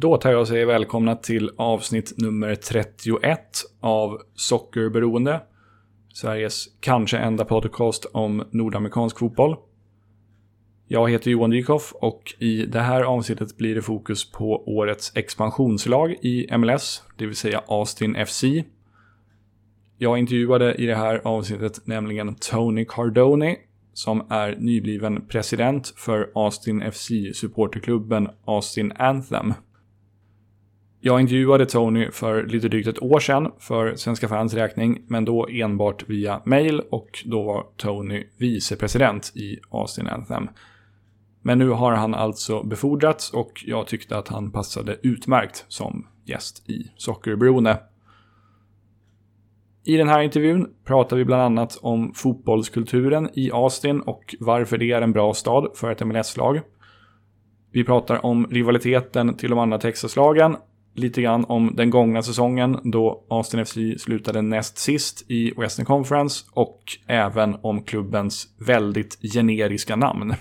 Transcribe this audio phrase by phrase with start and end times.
[0.00, 3.40] Då tar jag och säger välkomna till avsnitt nummer 31
[3.80, 5.40] av Sockerberoende.
[6.14, 9.56] Sveriges kanske enda podcast om nordamerikansk fotboll.
[10.86, 16.10] Jag heter Johan Dykhoff och i det här avsnittet blir det fokus på årets expansionslag
[16.10, 18.44] i MLS, det vill säga Austin FC.
[19.96, 23.56] Jag intervjuade i det här avsnittet nämligen Tony Cardoni
[23.92, 29.54] som är nybliven president för Austin FC supporterklubben Austin Anthem.
[31.00, 35.48] Jag intervjuade Tony för lite drygt ett år sedan för Svenska fans räkning, men då
[35.50, 40.48] enbart via mail och då var Tony vicepresident i Austin Anthem.
[41.42, 46.70] Men nu har han alltså befordrats och jag tyckte att han passade utmärkt som gäst
[46.70, 47.80] i Sockerberoende.
[49.84, 54.92] I den här intervjun pratar vi bland annat om fotbollskulturen i Austin och varför det
[54.92, 56.60] är en bra stad för ett MLS-lag.
[57.72, 60.56] Vi pratar om rivaliteten till de andra Texaslagen
[60.98, 66.44] lite grann om den gångna säsongen då Austin FC slutade näst sist i Western Conference
[66.52, 70.34] och även om klubbens väldigt generiska namn.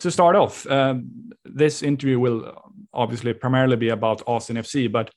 [0.00, 0.96] To start off, uh,
[1.44, 5.10] this interview will obviously primarily be about Austin FC, but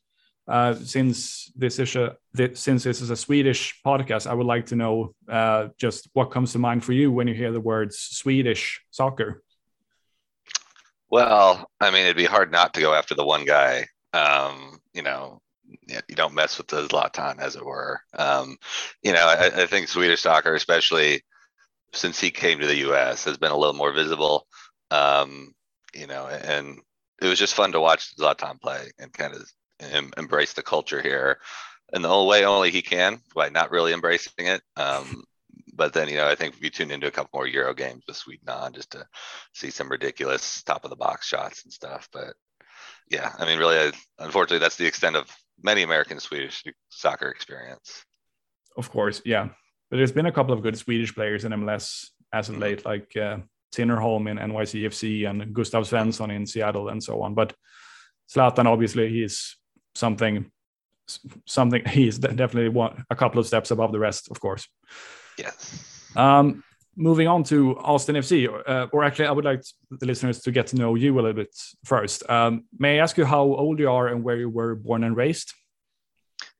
[0.47, 2.17] uh, since this is a
[2.53, 6.51] since this is a Swedish podcast, I would like to know uh, just what comes
[6.51, 9.41] to mind for you when you hear the words Swedish soccer.
[11.09, 13.85] Well, I mean, it'd be hard not to go after the one guy.
[14.13, 15.41] Um, you know,
[15.87, 18.01] you don't mess with the Zlatan, as it were.
[18.17, 18.57] Um,
[19.01, 21.23] you know, I, I think Swedish soccer, especially
[21.93, 24.47] since he came to the U.S., has been a little more visible.
[24.91, 25.53] Um,
[25.93, 26.79] you know, and
[27.21, 31.01] it was just fun to watch Zlatan play and kind of em- embrace the culture
[31.01, 31.39] here
[31.93, 34.61] in the only way only he can by not really embracing it.
[34.75, 35.23] Um,
[35.75, 38.17] but then, you know, I think we tuned into a couple more Euro games with
[38.17, 39.05] Sweden on just to
[39.53, 42.09] see some ridiculous top of the box shots and stuff.
[42.11, 42.33] But
[43.09, 45.29] yeah, I mean, really, I, unfortunately, that's the extent of
[45.61, 48.03] many American Swedish soccer experience.
[48.77, 49.49] Of course, yeah.
[49.89, 52.63] But there's been a couple of good Swedish players in MLS as of mm-hmm.
[52.63, 53.37] late, like uh,
[53.73, 57.33] Tinnerholm in NYCFC and Gustav Svensson in Seattle and so on.
[57.33, 57.53] But
[58.33, 59.57] Zlatan, obviously, he's
[59.95, 60.51] something,
[61.45, 61.83] something.
[61.89, 64.67] He's definitely one a couple of steps above the rest, of course.
[65.37, 66.09] Yes.
[66.15, 66.63] Um,
[66.95, 70.67] moving on to Austin FC, uh, or actually, I would like the listeners to get
[70.67, 72.29] to know you a little bit first.
[72.29, 75.17] Um, may I ask you how old you are and where you were born and
[75.17, 75.53] raised?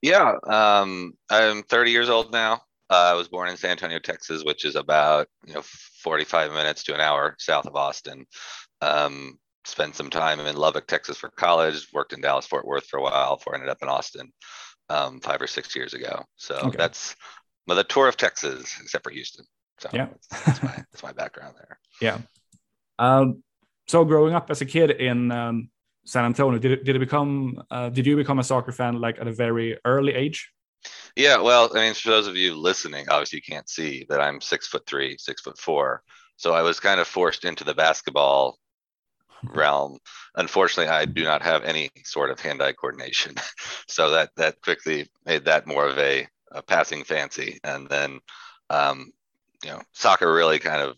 [0.02, 2.62] Yeah, um, I'm 30 years old now.
[2.90, 6.82] Uh, I was born in San Antonio, Texas, which is about you know 45 minutes
[6.84, 8.26] to an hour south of Austin.
[8.80, 11.88] Um, spent some time in Lubbock, Texas for college.
[11.92, 14.32] Worked in Dallas, Fort Worth for a while before I ended up in Austin
[14.90, 16.24] um, five or six years ago.
[16.36, 16.76] So okay.
[16.76, 17.16] that's
[17.66, 19.44] well, the tour of Texas, except for Houston.
[19.78, 21.78] So yeah, that's, my that's my background there.
[22.00, 22.18] Yeah.
[22.98, 23.44] Um,
[23.86, 25.70] so growing up as a kid in um,
[26.04, 29.20] San Antonio, did it, did it become uh, did you become a soccer fan like
[29.20, 30.50] at a very early age?
[31.16, 34.40] Yeah, well, I mean, for those of you listening, obviously you can't see that I'm
[34.40, 36.02] six foot three, six foot four.
[36.36, 38.58] So I was kind of forced into the basketball
[39.44, 39.98] realm.
[40.36, 43.34] Unfortunately, I do not have any sort of hand-eye coordination,
[43.88, 47.60] so that that quickly made that more of a, a passing fancy.
[47.64, 48.20] And then,
[48.70, 49.12] um,
[49.64, 50.96] you know, soccer really kind of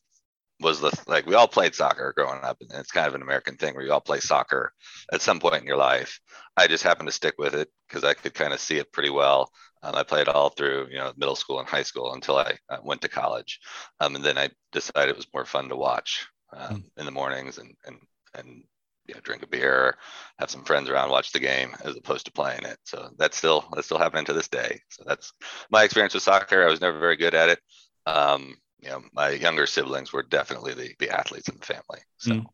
[0.60, 3.56] was the like we all played soccer growing up, and it's kind of an American
[3.56, 4.72] thing where you all play soccer
[5.12, 6.21] at some point in your life.
[6.56, 9.10] I just happened to stick with it because I could kind of see it pretty
[9.10, 9.50] well.
[9.86, 12.78] Um, I played all through, you know, middle school and high school until I uh,
[12.82, 13.60] went to college,
[14.00, 17.58] um, and then I decided it was more fun to watch um, in the mornings
[17.58, 17.96] and and
[18.34, 18.64] and
[19.06, 19.96] you know, drink a beer,
[20.41, 22.78] have some friends around, watch the game as opposed to playing it.
[22.84, 24.80] So that's still that's still happening to this day.
[24.88, 25.32] So that's
[25.70, 26.66] my experience with soccer.
[26.66, 27.60] I was never very good at it.
[28.06, 32.00] Um, you know, my younger siblings were definitely the, the athletes in the family.
[32.19, 32.46] So mm.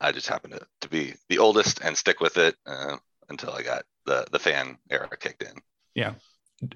[0.00, 2.96] I just happened to, to be the oldest and stick with it uh,
[3.28, 5.54] until I got the the fan era kicked in.
[5.94, 6.14] Yeah.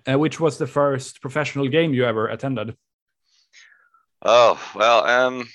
[0.07, 2.77] Uh, which was the first professional game you ever attended?
[4.23, 5.49] Oh well, um,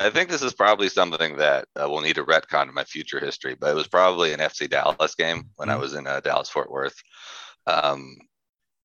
[0.00, 3.18] I think this is probably something that uh, will need a retcon in my future
[3.18, 5.78] history, but it was probably an FC Dallas game when mm-hmm.
[5.78, 6.96] I was in uh, Dallas Fort Worth.
[7.66, 8.16] Um,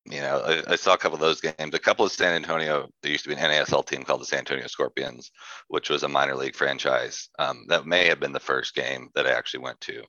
[0.06, 1.74] you know, I, I, saw a couple of those games.
[1.74, 2.88] A couple of San Antonio.
[3.02, 5.30] There used to be an NASL team called the San Antonio Scorpions,
[5.68, 7.28] which was a minor league franchise.
[7.38, 10.02] Um, that may have been the first game that I actually went to,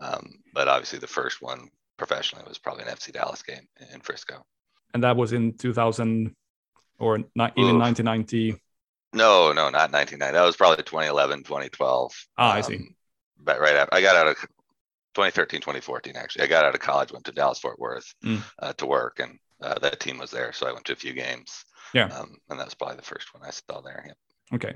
[0.00, 1.68] um, but obviously the first one
[2.06, 4.44] professionally it was probably an FC Dallas game in Frisco.
[4.92, 6.34] And that was in 2000
[6.98, 8.60] or not, even 1990.
[9.14, 10.32] No, no, not 1990.
[10.32, 12.12] That was probably 2011, 2012.
[12.38, 12.76] Ah, I see.
[12.76, 12.94] Um,
[13.38, 14.36] but right after I got out of
[15.14, 18.42] 2013, 2014, actually, I got out of college, went to Dallas Fort Worth Mm.
[18.58, 20.52] uh, to work, and uh, that team was there.
[20.52, 21.64] So I went to a few games.
[21.94, 22.06] Yeah.
[22.06, 24.04] Um, and that was probably the first one I saw there.
[24.06, 24.56] Yeah.
[24.56, 24.74] Okay.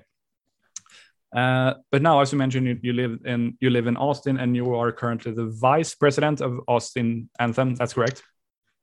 [1.35, 4.55] Uh, but now, as you mentioned, you, you live in you live in Austin, and
[4.57, 7.75] you are currently the vice president of Austin Anthem.
[7.75, 8.23] That's correct.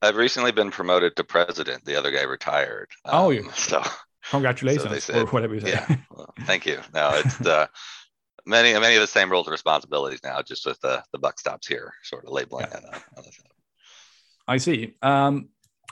[0.02, 1.86] I've recently been promoted to president.
[1.86, 2.90] The other guy retired.
[3.06, 3.82] Oh, Um, you- So
[4.30, 5.16] Congratulations, said.
[5.18, 5.72] or whatever you say.
[5.72, 6.80] yeah, well, thank you.
[6.94, 7.68] No, it's uh,
[8.46, 11.68] many many of the same roles and responsibilities now, just with the the buck stops
[11.68, 12.78] here, sort of labeling Yeah.
[12.78, 13.24] on- on
[14.48, 14.96] I see.
[15.02, 15.50] Um,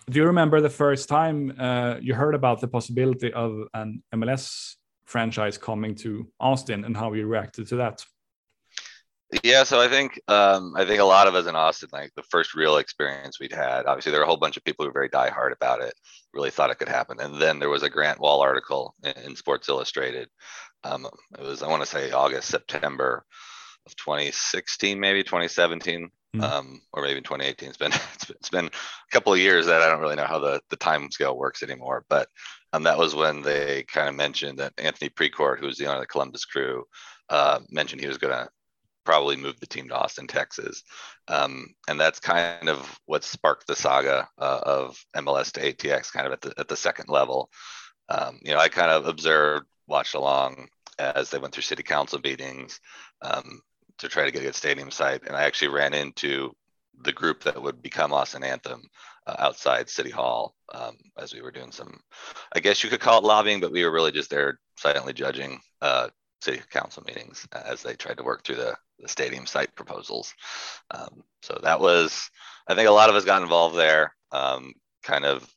[0.10, 4.76] do you remember the first time uh, you heard about the possibility of an MLS
[5.12, 8.06] franchise coming to Austin and how you reacted to that?
[9.44, 12.24] Yeah, so I think um, I think a lot of us in Austin, like the
[12.24, 13.86] first real experience we'd had.
[13.86, 15.94] Obviously, there were a whole bunch of people who were very diehard about it,
[16.34, 17.18] really thought it could happen.
[17.22, 18.94] And then there was a Grant Wahl article
[19.26, 20.28] in, Sports Illustrated.
[20.84, 21.08] Um,
[21.40, 23.24] it was I want to say August, September
[23.88, 26.44] of 2016, maybe 2017, Mhm.
[26.44, 27.70] um, or maybe 2018.
[27.70, 30.26] It's been, it's been it's been a couple of years that I don't really know
[30.26, 32.06] how the the time scale works anymore.
[32.10, 32.28] But
[32.74, 35.98] um, that was when they kind of mentioned that Anthony Precourt, who was the owner
[35.98, 36.86] of the Columbus Crew,
[37.30, 38.50] uh, mentioned he was going to
[39.04, 40.84] probably move the team to Austin, Texas.
[41.28, 46.28] Um, and that's kind of what sparked the saga uh, of MLS to ATX kind
[46.28, 47.50] of at the, at the second level.
[48.10, 50.68] Um, you know, I kind of observed, watched along
[51.00, 52.80] as they went through city council meetings
[53.22, 53.62] um,
[53.98, 55.24] to try to get a good stadium site.
[55.26, 56.54] And I actually ran into
[57.04, 58.84] the group that would become Austin Anthem
[59.28, 62.00] uh, outside City Hall um, as we were doing some,
[62.54, 65.60] I guess you could call it lobbying, but we were really just there silently judging
[65.82, 66.10] uh,
[66.42, 70.34] city council meetings as they tried to work through the, the stadium site proposals.
[70.92, 72.30] Um, so that was,
[72.68, 74.16] I think a lot of us got involved there.
[74.32, 74.74] Um,
[75.04, 75.48] kind of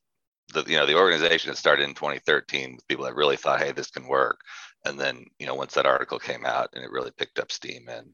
[0.53, 3.73] the, you know, the organization had started in 2013 with people that really thought, hey,
[3.73, 4.41] this can work.
[4.85, 7.89] And then, you know, once that article came out and it really picked up steam
[7.89, 8.07] and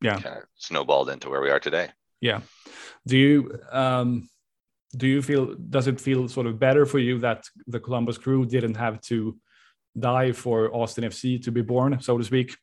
[0.00, 0.18] Yeah.
[0.20, 1.88] kind of snowballed into where we are today.
[2.20, 2.40] Yeah.
[3.06, 4.28] Do you um,
[4.96, 8.44] do you feel does it feel sort of better for you that the Columbus Crew
[8.44, 9.36] didn't have to
[9.98, 12.56] die for Austin FC to be born, so to speak?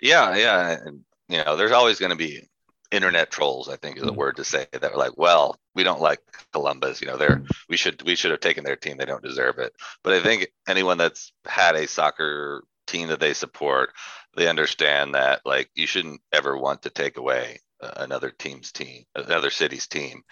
[0.00, 0.76] Yeah, yeah.
[0.84, 2.48] And, you know, there's always going to be
[2.90, 4.16] internet trolls, I think is a Mm.
[4.16, 6.20] word to say that are like, well, we don't like
[6.52, 8.98] Columbus, you know, they're we should we should have taken their team.
[8.98, 9.72] They don't deserve it.
[10.04, 13.94] But I think anyone that's had a soccer team that they support,
[14.36, 19.50] they understand that like you shouldn't ever want to take away another team's team, another
[19.50, 20.22] city's team.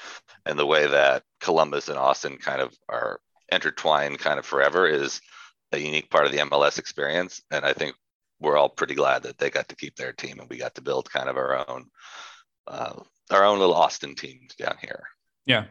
[0.46, 3.20] And the way that Columbus and Austin kind of are
[3.52, 5.20] intertwined kind of forever is
[5.72, 7.42] a unique part of the MLS experience.
[7.50, 7.94] And I think
[8.40, 10.82] we're all pretty glad that they got to keep their team and we got to
[10.82, 11.86] build kind of our own
[12.66, 12.94] uh,
[13.30, 15.04] our own little Austin teams down here.
[15.46, 15.66] Yeah.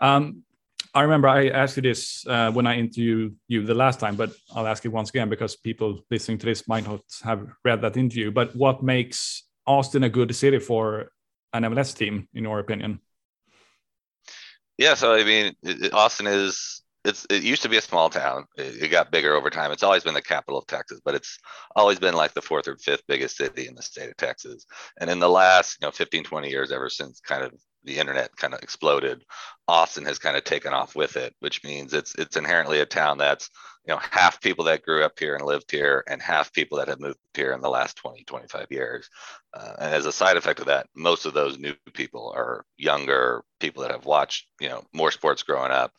[0.00, 0.44] Um,
[0.94, 4.32] I remember I asked you this uh, when I interviewed you the last time, but
[4.54, 7.96] I'll ask it once again because people listening to this might not have read that
[7.96, 8.32] interview.
[8.32, 11.10] But what makes Austin a good city for
[11.52, 13.00] an MLS team, in your opinion?
[14.78, 15.54] Yeah, so I mean,
[15.92, 18.44] Austin is it's it used to be a small town.
[18.56, 19.72] It, it got bigger over time.
[19.72, 21.38] It's always been the capital of Texas, but it's
[21.74, 24.66] always been like the fourth or fifth biggest city in the state of Texas.
[24.98, 27.52] And in the last, you know, 15, 20 years, ever since kind of
[27.84, 29.24] the internet kind of exploded,
[29.68, 33.18] Austin has kind of taken off with it, which means it's it's inherently a town
[33.18, 33.48] that's
[33.86, 36.88] you know half people that grew up here and lived here and half people that
[36.88, 39.08] have moved here in the last 20 25 years.
[39.54, 43.42] Uh, and as a side effect of that most of those new people are younger
[43.60, 45.92] people that have watched you know more sports growing up.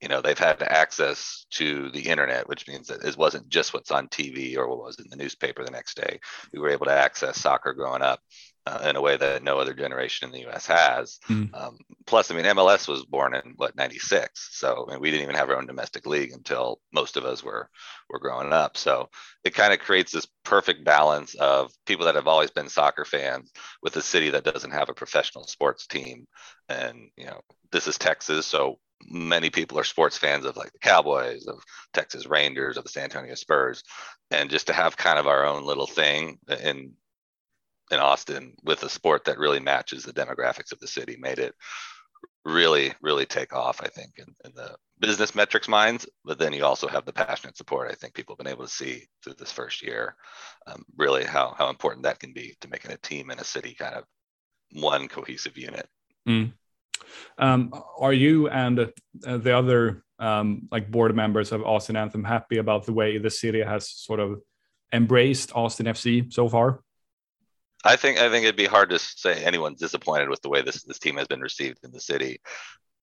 [0.00, 3.92] You know they've had access to the internet which means that it wasn't just what's
[3.92, 6.18] on tv or what was in the newspaper the next day.
[6.52, 8.20] We were able to access soccer growing up
[8.66, 11.18] uh, in a way that no other generation in the us has.
[11.28, 11.54] Mm.
[11.54, 15.24] um, plus i mean mls was born in what 96 so I mean, we didn't
[15.24, 17.68] even have our own domestic league until most of us were
[18.08, 18.76] were growing up.
[18.76, 19.08] So
[19.44, 23.50] it kind of creates this perfect balance of people that have always been soccer fans
[23.82, 26.26] with a city that doesn't have a professional sports team.
[26.68, 27.40] And you know
[27.72, 31.60] this is texas so many people are sports fans of like the cowboys of
[31.92, 33.82] texas rangers of the san antonio spurs.
[34.30, 36.92] And just to have kind of our own little thing in
[37.92, 41.54] in austin with a sport that really matches the demographics of the city made it
[42.44, 46.08] really really take off i think in, in the business metrics minds.
[46.24, 48.70] But then you also have the passionate support i think people have been able to
[48.70, 50.14] see through this first year
[50.66, 53.74] um, really how, how important that can be to making a team in a city
[53.74, 54.04] kind of
[54.72, 55.86] one cohesive unit.
[57.36, 62.58] Um, are you and uh, the other um, like board members of Austin Anthem happy
[62.58, 64.40] about the way the city has sort of
[64.92, 66.80] embraced Austin FC so far?
[67.84, 70.82] I think I think it'd be hard to say anyone's disappointed with the way this
[70.84, 72.40] this team has been received in the city,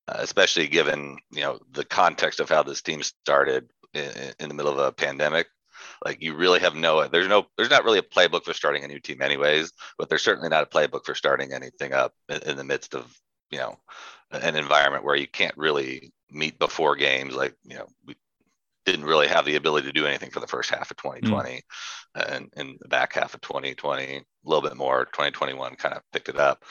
[0.08, 3.70] uh, especially given you know the context of how this team started.
[3.94, 5.48] in, in the middle of a pandemic
[6.06, 8.88] like you really have no there's no there's not really a playbook for starting a
[8.88, 12.58] new team anyways but there's certainly not a playbook for starting anything up in, in
[12.58, 13.12] the midst of
[13.52, 13.78] you know
[14.32, 18.16] an environment where you can't really meet before games like you know we
[18.86, 21.62] didn't really have the ability to do anything for the first half of 2020 mm.
[22.36, 26.30] and in the back half of 2020 a little bit more 2021 kind of picked
[26.30, 26.64] it up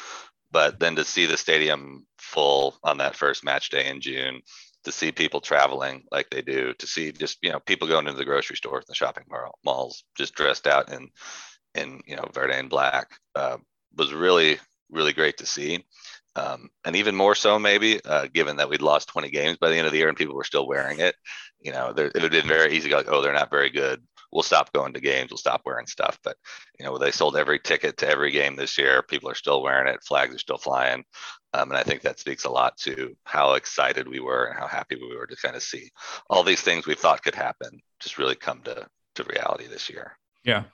[0.51, 4.41] but then to see the stadium full on that first match day in june
[4.85, 8.17] to see people traveling like they do, to see just you know people going into
[8.17, 9.25] the grocery stores and the shopping
[9.65, 11.11] malls just dressed out in
[11.75, 13.59] in you know verde and black uh,
[13.97, 14.59] was really
[14.91, 15.85] really great to see.
[16.37, 19.77] Um, and even more so maybe uh, given that we'd lost 20 games by the
[19.77, 21.17] end of the year and people were still wearing it
[21.61, 23.51] you know there, it would have been very easy to go like oh they're not
[23.51, 24.03] very good.
[24.31, 25.31] We'll stop going to games.
[25.31, 26.19] We'll stop wearing stuff.
[26.23, 26.37] But
[26.79, 29.03] you know they sold every ticket to every game this year.
[29.03, 30.03] People are still wearing it.
[30.05, 31.05] Flags are still flying.
[31.55, 34.67] Um, and I think that speaks a lot to how excited we were and how
[34.67, 35.91] happy we were to kind of see
[36.29, 40.13] all these things we thought could happen just really come to, to reality this year.
[40.45, 40.65] Yeah.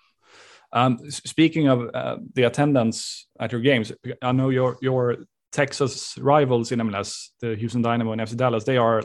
[0.73, 5.19] Um, speaking of uh, the attendance at your games, I know your your
[5.55, 9.03] Texas rivals in MLS, the Houston Dynamo and FC Dallas, they are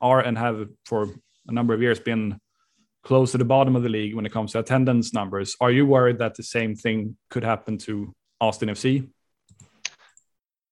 [0.00, 1.10] are and have for
[1.46, 2.40] a number of years been
[3.04, 5.56] close to the bottom of the league when it comes to attendance numbers.
[5.60, 9.06] Are you worried that the same thing could happen to Austin FC?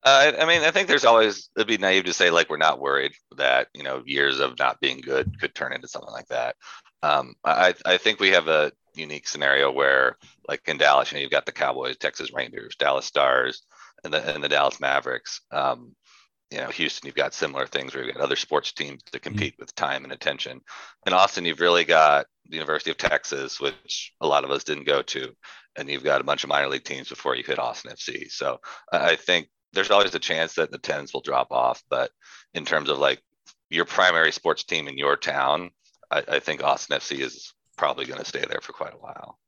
[0.03, 2.81] Uh, I mean, I think there's always it'd be naive to say like we're not
[2.81, 6.57] worried that you know years of not being good could turn into something like that.
[7.03, 10.17] Um, I I think we have a unique scenario where
[10.49, 13.63] like in Dallas, you know, you've got the Cowboys, Texas Rangers, Dallas Stars,
[14.05, 15.41] and the and the Dallas Mavericks.
[15.51, 15.95] Um,
[16.51, 19.23] you know, Houston, you've got similar things where you've got other sports teams to mm-hmm.
[19.23, 19.63] compete mm-hmm.
[19.63, 20.61] with time and attention.
[21.07, 24.87] In Austin, you've really got the University of Texas, which a lot of us didn't
[24.87, 25.35] go to,
[25.77, 28.31] and you've got a bunch of minor league teams before you hit Austin FC.
[28.31, 28.61] So
[28.93, 31.83] I think there's always a chance that the tens will drop off.
[31.89, 32.11] But
[32.53, 33.23] in terms of like
[33.71, 35.71] your primary sports team in your town,
[36.11, 39.39] I, I think Austin FC is probably going to stay there for quite a while.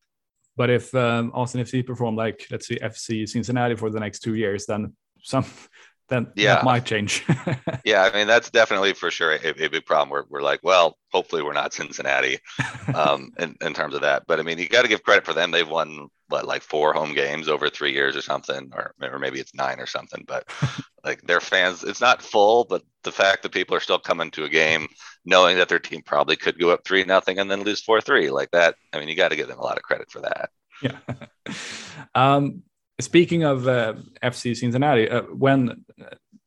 [0.56, 4.34] But if um, Austin FC perform like let's say FC Cincinnati for the next two
[4.34, 5.44] years, then some
[6.08, 6.56] then yeah.
[6.56, 7.25] that might change.
[7.84, 10.11] yeah, I mean that's definitely for sure a, a, big problem.
[10.11, 12.38] We're, we're like, well, hopefully we're not Cincinnati,
[12.94, 14.25] um, in, in terms of that.
[14.26, 15.50] But I mean, you got to give credit for them.
[15.50, 19.40] They've won what like four home games over three years or something, or or maybe
[19.40, 20.25] it's nine or something.
[20.26, 20.49] But
[21.04, 24.45] like their fans, it's not full, but the fact that people are still coming to
[24.45, 24.88] a game
[25.25, 28.31] knowing that their team probably could go up three nothing and then lose four three
[28.31, 28.76] like that.
[28.93, 30.50] I mean, you got to give them a lot of credit for that.
[30.83, 31.54] Yeah.
[32.14, 32.62] um,
[33.00, 35.85] speaking of uh, FC Cincinnati, uh, when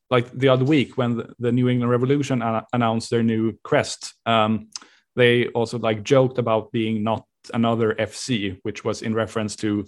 [0.09, 2.41] like the other week when the, the New England Revolution
[2.73, 4.69] announced their new crest, um,
[5.15, 9.85] they also like joked about being not another FC, which was in reference to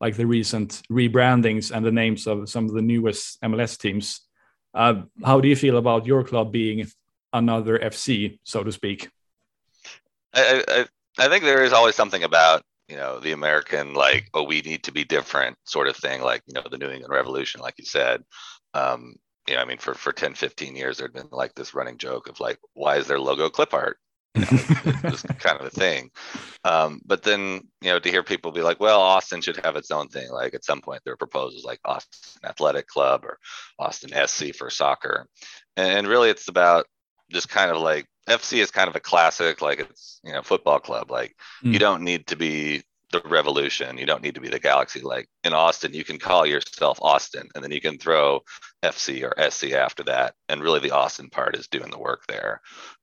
[0.00, 4.20] like the recent rebrandings and the names of some of the newest MLS teams.
[4.74, 6.86] Uh, how do you feel about your club being
[7.32, 9.08] another FC, so to speak?
[10.34, 14.44] I, I, I think there is always something about you know the american like oh
[14.44, 17.60] we need to be different sort of thing like you know the new england revolution
[17.60, 18.22] like you said
[18.74, 19.16] um
[19.48, 22.28] you know i mean for for 10 15 years there'd been like this running joke
[22.28, 23.98] of like why is their logo clip art
[24.36, 26.10] you know, it's kind of a thing
[26.64, 29.90] um but then you know to hear people be like well austin should have its
[29.90, 33.38] own thing like at some point there are proposals like austin athletic club or
[33.78, 35.26] austin sc for soccer
[35.76, 36.86] and really it's about
[37.30, 40.80] just kind of like FC is kind of a classic, like it's you know football
[40.80, 41.10] club.
[41.10, 41.72] Like mm.
[41.72, 42.82] you don't need to be
[43.12, 45.00] the Revolution, you don't need to be the Galaxy.
[45.00, 48.40] Like in Austin, you can call yourself Austin, and then you can throw
[48.82, 50.34] FC or SC after that.
[50.48, 52.60] And really, the Austin part is doing the work there.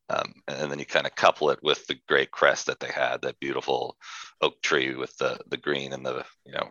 [0.10, 3.22] Um, and then you kind of couple it with the great crest that they had,
[3.22, 3.96] that beautiful
[4.42, 6.70] oak tree with the the green and the you know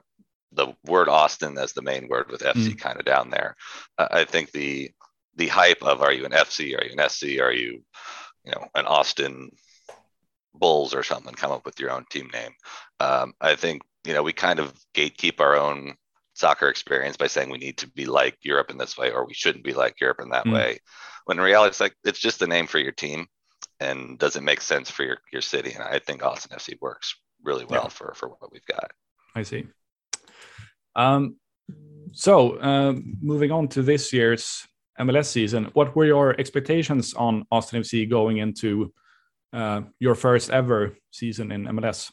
[0.53, 2.79] the word Austin as the main word with FC mm.
[2.79, 3.57] kind of down there.
[3.99, 4.91] Uh, I think the
[5.37, 7.83] the hype of are you an FC, are you an SC, are you
[8.45, 9.51] you know an Austin
[10.55, 12.53] Bulls or something, come up with your own team name.
[13.01, 15.95] Um, I think you know we kind of gatekeep our own
[16.35, 19.35] soccer experience by saying we need to be like Europe in this way or we
[19.35, 20.55] shouldn't be like Europe in that mm.
[20.55, 20.79] way.
[21.25, 23.27] When in reality, it's like it's just the name for your team
[23.81, 25.73] and doesn't make sense for your your city.
[25.73, 27.89] And I think Austin FC works really well yeah.
[27.89, 28.91] for for what we've got.
[29.35, 29.67] I see.
[30.95, 31.37] Um,
[32.13, 34.67] so uh, moving on to this year's
[35.01, 38.93] MLS season, what were your expectations on Austin FC going into
[39.53, 42.11] uh, your first ever season in MLS?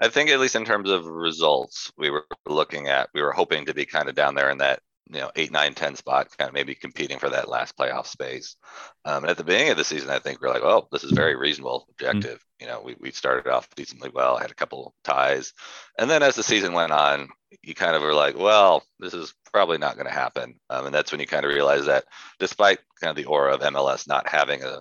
[0.00, 3.66] I think, at least in terms of results, we were looking at, we were hoping
[3.66, 6.48] to be kind of down there in that you know eight nine ten spot kind
[6.48, 8.56] of maybe competing for that last playoff space
[9.04, 11.04] um, and at the beginning of the season i think we are like oh this
[11.04, 12.64] is very reasonable objective mm-hmm.
[12.64, 15.52] you know we, we started off decently well had a couple ties
[15.98, 17.28] and then as the season went on
[17.62, 20.94] you kind of were like well this is probably not going to happen um, and
[20.94, 22.04] that's when you kind of realize that
[22.38, 24.80] despite kind of the aura of mls not having a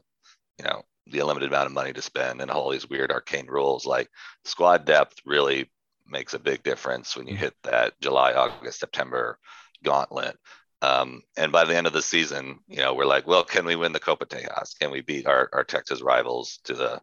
[0.57, 3.86] you know the unlimited amount of money to spend and all these weird arcane rules
[3.86, 4.10] like
[4.45, 5.69] squad depth really
[6.07, 9.39] makes a big difference when you hit that July, August, September
[9.83, 10.38] gauntlet.
[10.81, 13.75] Um, and by the end of the season, you know, we're like, well, can we
[13.75, 14.77] win the Copa Tejas?
[14.77, 17.01] Can we beat our, our Texas rivals to the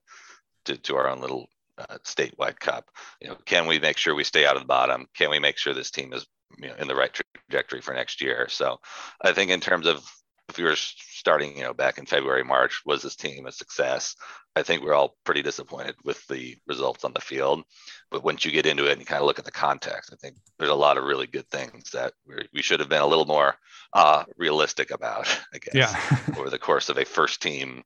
[0.66, 2.90] to, to our own little uh, statewide cup?
[3.20, 5.06] You know, can we make sure we stay out of the bottom?
[5.14, 6.26] Can we make sure this team is
[6.58, 8.48] you know, in the right trajectory for next year?
[8.50, 8.80] So,
[9.22, 10.04] I think in terms of
[10.50, 14.14] if we were starting, you know, back in February, March, was this team a success?
[14.56, 17.62] I think we're all pretty disappointed with the results on the field.
[18.10, 20.16] But once you get into it and you kind of look at the context, I
[20.16, 22.12] think there's a lot of really good things that
[22.52, 23.54] we should have been a little more
[23.94, 26.18] uh, realistic about, I guess, yeah.
[26.38, 27.82] over the course of a first team,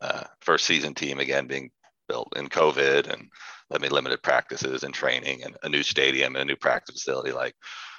[0.00, 1.70] uh, first season team, again, being
[2.08, 3.28] built in COVID and
[3.72, 7.32] I mean, limited practices and training and a new stadium and a new practice facility.
[7.32, 7.54] Like,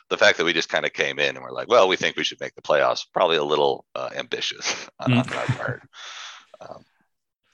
[0.10, 2.16] the fact that we just kind of came in and we're like, well, we think
[2.16, 5.82] we should make the playoffs, probably a little uh, ambitious on, on, our part.
[6.62, 6.86] Um,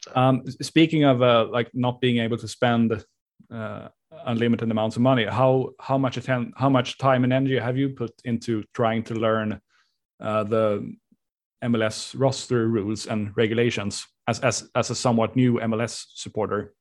[0.01, 0.11] so.
[0.15, 3.03] um, speaking of uh, like not being able to spend
[3.51, 3.87] uh,
[4.25, 7.89] unlimited amounts of money, how how much attend, how much time and energy have you
[7.89, 9.59] put into trying to learn
[10.19, 10.95] uh, the
[11.63, 16.73] MLS roster rules and regulations as as as a somewhat new MLS supporter?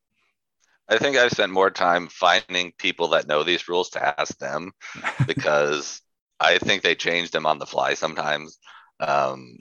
[0.89, 4.73] I think I've spent more time finding people that know these rules to ask them
[5.27, 6.01] because
[6.41, 8.59] I think they change them on the fly sometimes.
[9.01, 9.59] Um,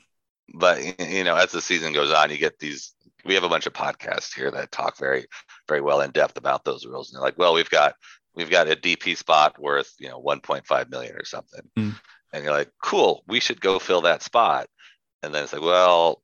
[0.53, 2.93] but you know, as the season goes on, you get these.
[3.23, 5.27] We have a bunch of podcasts here that talk very,
[5.67, 7.11] very well in depth about those rules.
[7.11, 7.95] And they're like, well, we've got
[8.35, 11.95] we've got a DP spot worth you know 1.5 million or something, mm.
[12.33, 14.67] and you're like, cool, we should go fill that spot.
[15.23, 16.21] And then it's like, well,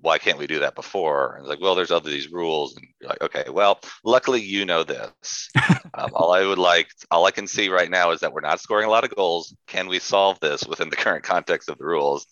[0.00, 1.34] why can't we do that before?
[1.34, 4.64] And it's like, well, there's other these rules, and you're like, okay, well, luckily you
[4.64, 5.50] know this.
[5.94, 8.60] um, all I would like, all I can see right now is that we're not
[8.60, 9.54] scoring a lot of goals.
[9.66, 12.26] Can we solve this within the current context of the rules?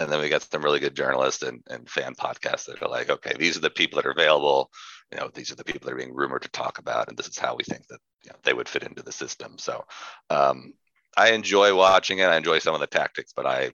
[0.00, 3.10] And then we got some really good journalists and, and fan podcasts that are like,
[3.10, 4.70] okay, these are the people that are available.
[5.10, 7.26] You know, these are the people that are being rumored to talk about, and this
[7.26, 9.58] is how we think that you know, they would fit into the system.
[9.58, 9.84] So
[10.30, 10.74] um,
[11.16, 12.26] I enjoy watching it.
[12.26, 13.72] I enjoy some of the tactics, but I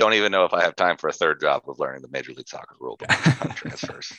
[0.00, 2.32] don't even know if I have time for a third job of learning the Major
[2.32, 3.08] League Soccer rule book
[3.54, 4.12] transfers.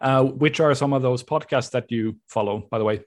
[0.00, 3.00] Uh, which are some of those podcasts that you follow, by the way?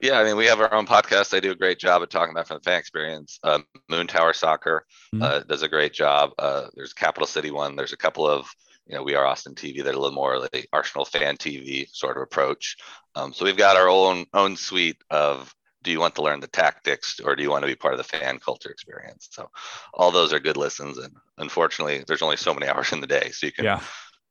[0.00, 1.30] Yeah, I mean, we have our own podcast.
[1.30, 3.38] They do a great job at talking about from the fan experience.
[3.42, 5.22] Um, Moon Tower Soccer mm-hmm.
[5.22, 6.30] uh, does a great job.
[6.38, 7.76] Uh, there's Capital City one.
[7.76, 8.48] There's a couple of,
[8.86, 11.86] you know, we are Austin TV that are a little more like Arsenal fan TV
[11.92, 12.76] sort of approach.
[13.14, 16.46] Um, so we've got our own own suite of do you want to learn the
[16.46, 19.28] tactics or do you want to be part of the fan culture experience?
[19.30, 19.50] So
[19.94, 20.98] all those are good listens.
[20.98, 23.30] And unfortunately, there's only so many hours in the day.
[23.30, 23.80] So you can yeah.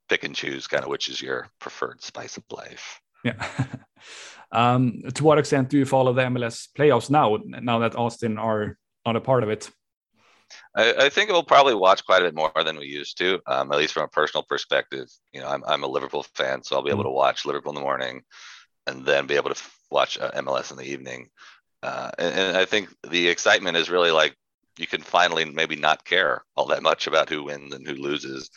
[0.08, 3.00] pick and choose kind of which is your preferred spice of life.
[3.24, 3.52] Yeah.
[4.52, 8.78] um, to what extent do you follow the MLS playoffs now, now that Austin are
[9.04, 9.70] not a part of it?
[10.74, 13.70] I, I, think we'll probably watch quite a bit more than we used to, um,
[13.70, 15.06] at least from a personal perspective.
[15.32, 17.08] You know, I'm, I'm a Liverpool fan, so I'll be able mm.
[17.08, 18.22] to watch Liverpool in the morning
[18.90, 21.28] and then be able to watch uh, MLS in the evening.
[21.82, 24.36] Uh, and, and, I think the excitement is really like
[24.78, 28.50] you can finally maybe not care all that much about who wins and who loses.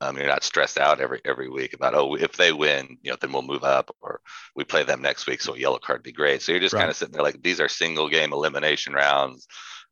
[0.00, 3.18] Um, you're not stressed out every every week about oh if they win you know
[3.20, 4.22] then we'll move up or
[4.56, 6.40] we play them next week so a yellow card be great.
[6.40, 6.80] So you're just right.
[6.80, 9.46] kind of sitting there like these are single game elimination rounds.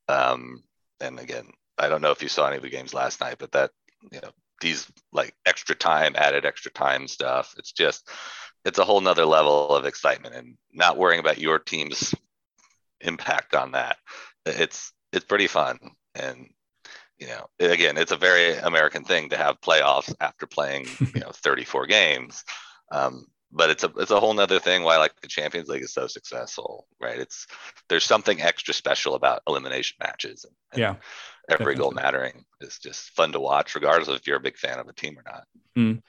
[0.09, 0.63] Um,
[1.01, 3.53] and again, I don't know if you saw any of the games last night, but
[3.53, 3.71] that
[4.11, 4.31] you know
[4.61, 7.55] these like extra time added extra time stuff.
[7.59, 8.09] It's just
[8.65, 12.15] it's a whole nother level of excitement and not worrying about your team's
[13.01, 13.97] impact on that.
[14.45, 15.79] It's it's pretty fun.
[16.15, 16.49] And
[17.19, 21.31] you know, again, it's a very American thing to have playoffs after playing, you know,
[21.33, 22.45] 34 games.
[22.93, 25.93] Um, but it's a it's a whole nother thing why like the Champions League is
[25.93, 27.19] so successful, right?
[27.19, 27.47] It's
[27.89, 30.45] there's something extra special about elimination matches.
[30.45, 30.95] And, and yeah,
[31.49, 34.79] every goal mattering is just fun to watch, regardless of if you're a big fan
[34.79, 35.45] of a team or not.
[35.77, 36.03] Mm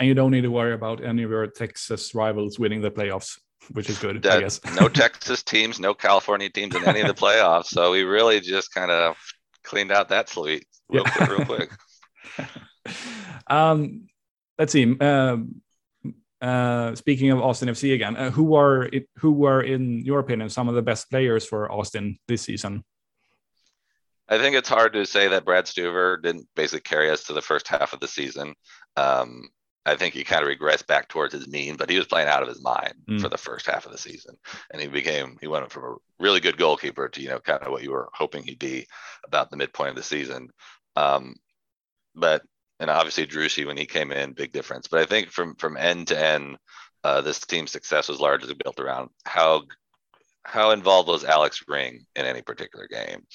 [0.00, 3.38] and you don't need to worry about any of your Texas rivals winning the playoffs,
[3.72, 4.22] which is good.
[4.22, 4.60] That, I guess.
[4.80, 7.66] no Texas teams, no California teams in any of the playoffs.
[7.66, 9.16] So we really just kind of
[9.62, 11.12] cleaned out that suite real yeah.
[11.12, 11.70] quick, real quick.
[13.46, 14.08] um,
[14.58, 14.96] let's see.
[14.98, 15.36] Uh,
[16.40, 20.48] uh, speaking of Austin FC again, uh, who are it, who were in your opinion
[20.48, 22.84] some of the best players for Austin this season?
[24.30, 27.42] I think it's hard to say that Brad Stuver didn't basically carry us to the
[27.42, 28.54] first half of the season.
[28.96, 29.48] Um,
[29.84, 32.42] I think he kind of regressed back towards his mean, but he was playing out
[32.42, 33.20] of his mind mm.
[33.20, 34.36] for the first half of the season.
[34.70, 37.72] And he became, he went from a really good goalkeeper to, you know, kind of
[37.72, 38.86] what you were hoping he'd be
[39.26, 40.50] about the midpoint of the season.
[40.96, 41.34] Um,
[42.14, 42.42] but,
[42.78, 44.86] and obviously Driussi when he came in, big difference.
[44.86, 46.56] But I think from, from end to end,
[47.02, 49.62] uh, this team's success was largely built around how,
[50.44, 53.26] how involved was Alex Ring in any particular game.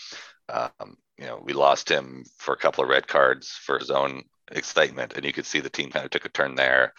[0.50, 4.24] Um, you know, we lost him for a couple of red cards for his own
[4.52, 6.94] excitement, and you could see the team kind of took a turn there.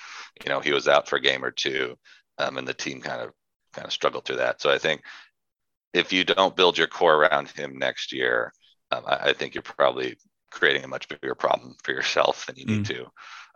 [0.45, 1.97] You know, he was out for a game or two,
[2.39, 3.33] um, and the team kind of
[3.73, 4.61] kind of struggled through that.
[4.61, 5.03] So I think
[5.93, 8.53] if you don't build your core around him next year,
[8.91, 10.17] um, I, I, think you're probably
[10.51, 12.89] creating a much bigger problem for yourself than you need mm.
[12.89, 13.07] to.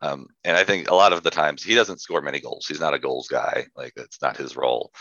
[0.03, 2.66] Um, and I think a lot of the times he doesn't score many goals.
[2.66, 3.66] He's not a goals guy.
[3.76, 4.92] Like that's not his role.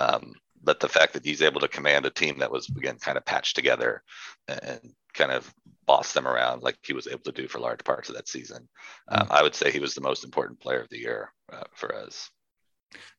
[0.00, 0.32] Um,
[0.66, 3.24] but the fact that he's able to command a team that was again kind of
[3.24, 4.02] patched together
[4.48, 4.80] and
[5.14, 5.54] kind of
[5.86, 8.68] boss them around like he was able to do for large parts of that season,
[9.10, 9.20] mm.
[9.20, 11.94] um, I would say he was the most important player of the year uh, for
[11.94, 12.28] us.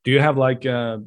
[0.03, 0.97] Do you have like uh,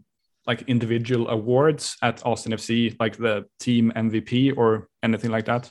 [0.46, 5.70] like individual awards at Austin FC, like the team MVP or anything like that?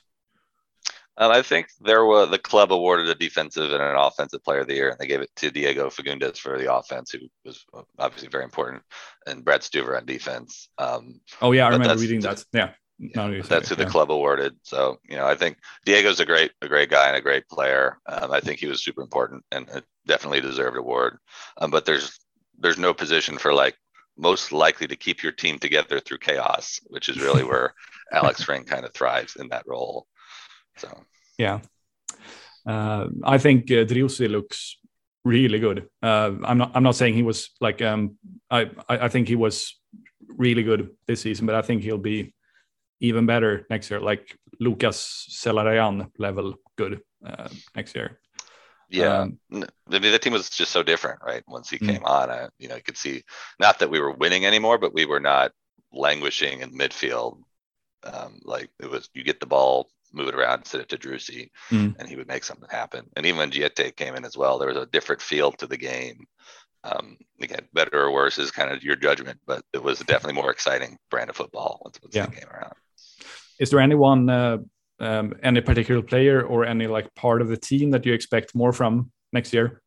[1.20, 4.68] Um, I think there was the club awarded a defensive and an offensive player of
[4.68, 7.66] the year, and they gave it to Diego Fagundez for the offense, who was
[8.00, 8.82] obviously very important,
[9.28, 10.70] and Brad Stuver on defense.
[10.78, 12.46] Um, oh yeah, I remember reading that.
[12.54, 14.56] Yeah, yeah that's who the club awarded.
[14.64, 17.98] So you know, I think Diego's a great, a great guy and a great player.
[18.06, 19.70] Um, I think he was super important and
[20.08, 21.18] definitely deserved award.
[21.58, 22.18] Um, but there's
[22.58, 23.76] there's no position for like
[24.18, 27.74] most likely to keep your team together through chaos, which is really where
[28.14, 30.08] Alex Ring kind of thrives in that role.
[30.80, 31.04] So
[31.38, 31.60] yeah,
[32.66, 34.78] uh, I think uh, Driussi looks
[35.24, 35.88] really good.
[36.02, 38.18] Uh, I'm not I'm not saying he was like um,
[38.50, 39.80] I I think he was
[40.38, 42.34] really good this season, but I think he'll be
[43.02, 48.20] even better next year, like Lucas Zelarayan level good uh, next year.
[48.90, 51.44] Yeah, um, I mean the team was just so different, right?
[51.48, 51.90] Once he mm-hmm.
[51.90, 53.24] came on, I, you know, you could see
[53.60, 55.52] not that we were winning anymore, but we were not
[55.94, 57.42] languishing in midfield.
[58.04, 61.50] Um, like it was, you get the ball, move it around, send it to Driussi,
[61.70, 61.96] mm.
[61.98, 63.06] and he would make something happen.
[63.16, 65.78] And even when Djitté came in as well, there was a different feel to the
[65.78, 66.26] game.
[66.84, 70.52] Um, again, better or worse is kind of your judgment, but it was definitely more
[70.52, 72.28] exciting brand of football once, once yeah.
[72.28, 72.74] came around.
[73.60, 74.58] Is there anyone, uh,
[75.00, 78.72] um, any particular player or any like part of the team that you expect more
[78.72, 79.82] from next year?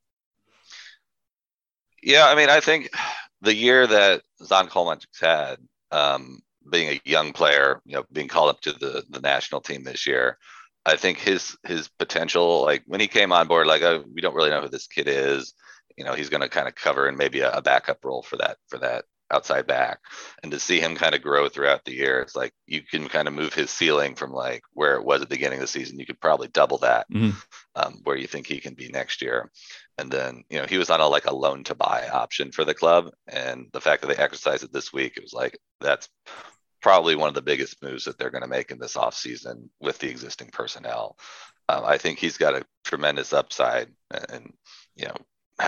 [2.02, 2.90] Yeah, I mean, I think
[3.40, 5.58] the year that Žan Kolmanič had,
[5.90, 9.84] um, being a young player, you know, being called up to the the national team
[9.84, 10.38] this year,
[10.84, 14.34] I think his his potential, like when he came on board, like oh, we don't
[14.34, 15.54] really know who this kid is.
[15.96, 18.38] You know, he's going to kind of cover in maybe a, a, backup role for
[18.38, 20.00] that for that outside back,
[20.42, 23.28] and to see him kind of grow throughout the year, it's like you can kind
[23.28, 25.98] of move his ceiling from like where it was at the beginning of the season.
[26.00, 27.30] You could probably double that, mm-hmm.
[27.76, 29.50] um, where you think he can be next year.
[29.98, 32.64] And then you know he was on a like a loan to buy option for
[32.64, 36.08] the club, and the fact that they exercised it this week, it was like that's
[36.82, 39.98] probably one of the biggest moves that they're going to make in this offseason with
[39.98, 41.16] the existing personnel.
[41.68, 43.88] Um, I think he's got a tremendous upside.
[44.28, 44.52] And,
[44.96, 45.14] you know,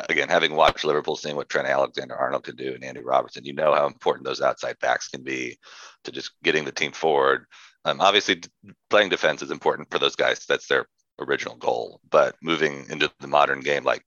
[0.09, 3.53] again, having watched Liverpool, seeing what Trent Alexander Arnold can do and Andy Robertson, you
[3.53, 5.59] know how important those outside backs can be
[6.03, 7.47] to just getting the team forward.
[7.85, 8.43] Um, obviously,
[8.91, 10.45] playing defense is important for those guys.
[10.47, 10.87] That's their
[11.21, 12.01] original goal.
[12.11, 14.05] But moving into the modern game, like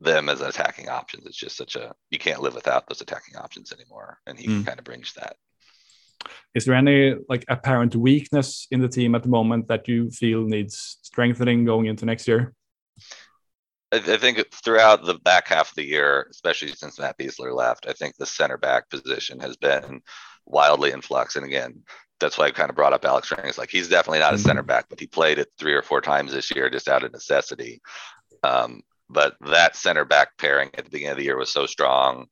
[0.00, 3.72] them as attacking options, it's just such a you can't live without those attacking options
[3.72, 4.18] anymore.
[4.26, 4.66] And he mm.
[4.66, 5.36] kind of brings that.
[6.54, 10.42] Is there any like apparent weakness in the team at the moment that you feel
[10.42, 12.54] needs strengthening going into next year?
[13.92, 17.86] I, I think throughout the back half of the year, especially since Matt Besler left,
[17.88, 20.00] I think the center back position has been
[20.46, 21.36] wildly in flux.
[21.36, 21.82] And again,
[22.20, 23.46] that's why I kind of brought up Alex Ring.
[23.46, 24.68] It's like he's definitely not a center mm-hmm.
[24.68, 27.80] back, but he played it three or four times this year just out of necessity.
[28.42, 32.26] Um, but that center back pairing at the beginning of the year was so strong.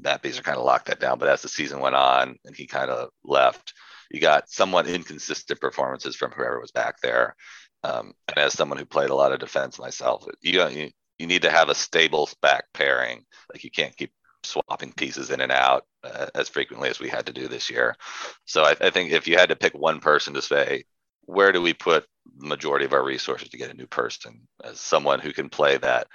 [0.00, 1.18] Matt Besler kind of locked that down.
[1.18, 3.74] But as the season went on and he kind of left,
[4.10, 7.36] you got somewhat inconsistent performances from whoever was back there.
[7.84, 11.42] Um, and as someone who played a lot of defense myself, you, you you need
[11.42, 13.24] to have a stable back pairing.
[13.52, 14.12] Like you can't keep
[14.44, 17.96] swapping pieces in and out uh, as frequently as we had to do this year.
[18.44, 20.84] So I, I, think if you had to pick one person to say,
[21.22, 22.06] where do we put
[22.36, 25.76] the majority of our resources to get a new person as someone who can play
[25.76, 26.06] that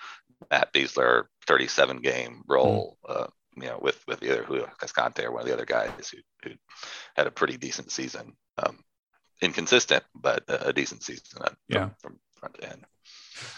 [0.50, 3.24] Matt Besler 37 game role, mm.
[3.24, 6.18] uh, you know, with with either Julio Cascante or one of the other guys who,
[6.44, 6.56] who
[7.16, 8.34] had a pretty decent season.
[8.58, 8.80] Um,
[9.42, 11.90] inconsistent, but a, a decent season from, yeah.
[12.00, 12.86] from front to end.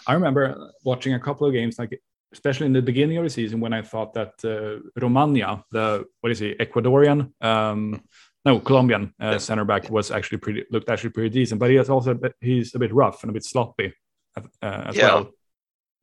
[0.06, 2.00] I remember watching a couple of games, like
[2.32, 6.32] especially in the beginning of the season, when I thought that uh, Romaña, the what
[6.32, 8.02] is he, Ecuadorian, um,
[8.44, 9.38] no, Colombian uh, yeah.
[9.38, 12.34] center back, was actually pretty looked actually pretty decent, but he is also a bit,
[12.40, 13.92] he's a bit rough and a bit sloppy
[14.36, 15.06] uh, as yeah.
[15.06, 15.30] well.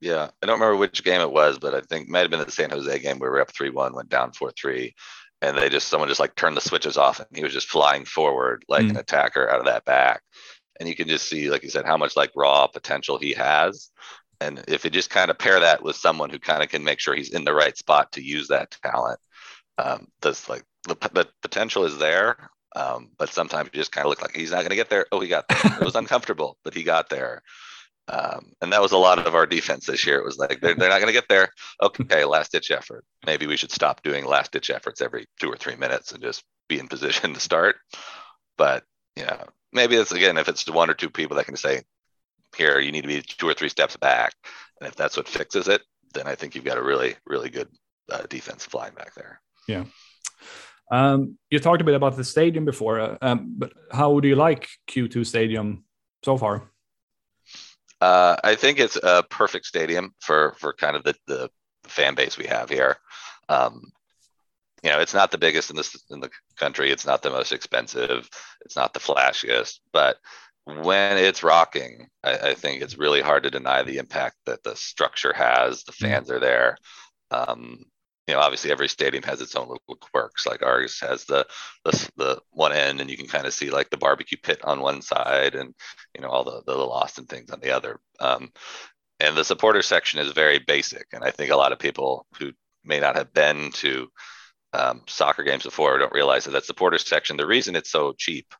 [0.03, 2.51] Yeah, I don't remember which game it was, but I think might have been the
[2.51, 4.93] San Jose game where we were up three one, went down four three,
[5.41, 8.03] and they just someone just like turned the switches off, and he was just flying
[8.03, 8.89] forward like mm.
[8.89, 10.21] an attacker out of that back,
[10.77, 13.91] and you can just see, like you said, how much like raw potential he has,
[14.41, 16.99] and if you just kind of pair that with someone who kind of can make
[16.99, 19.21] sure he's in the right spot to use that talent,
[19.77, 24.09] um, that's like the, the potential is there, um, but sometimes you just kind of
[24.09, 25.05] look like he's not going to get there.
[25.13, 25.77] Oh, he got there.
[25.79, 27.41] it was uncomfortable, but he got there.
[28.07, 30.19] Um, and that was a lot of our defense this year.
[30.19, 31.49] It was like they're, they're not going to get there.
[31.81, 33.05] Okay, last ditch effort.
[33.25, 36.43] Maybe we should stop doing last ditch efforts every two or three minutes and just
[36.67, 37.77] be in position to start.
[38.57, 38.83] But
[39.15, 41.83] you know, maybe it's again if it's one or two people that can say,
[42.57, 44.33] "Here, you need to be two or three steps back,"
[44.79, 45.81] and if that's what fixes it,
[46.13, 47.69] then I think you've got a really, really good
[48.11, 49.41] uh, defense flying back there.
[49.67, 49.85] Yeah.
[50.91, 54.35] Um, you talked a bit about the stadium before, uh, um, but how do you
[54.35, 55.85] like Q2 Stadium
[56.23, 56.69] so far?
[58.03, 61.49] Uh, I think it's a perfect stadium for for kind of the the
[61.85, 62.97] fan base we have here.
[63.47, 63.93] Um,
[64.83, 66.91] you know, it's not the biggest in this in the country.
[66.91, 68.29] It's not the most expensive.
[68.65, 70.17] It's not the flashiest, but
[70.65, 74.75] when it's rocking, I, I think it's really hard to deny the impact that the
[74.75, 75.85] structure has.
[75.85, 76.77] The fans are there.
[77.31, 77.85] Um,
[78.27, 80.45] you know, obviously every stadium has its own little quirks.
[80.45, 81.45] Like ours has the
[81.83, 84.79] the, the one end, and you can kind of see like the barbecue pit on
[84.79, 85.73] one side, and
[86.15, 87.99] you know all the the little Austin things on the other.
[88.19, 88.51] Um,
[89.19, 92.51] and the supporter section is very basic, and I think a lot of people who
[92.85, 94.09] may not have been to
[94.73, 97.37] um, soccer games before don't realize that that supporter section.
[97.37, 98.53] The reason it's so cheap